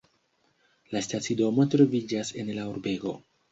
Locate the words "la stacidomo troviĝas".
0.95-2.35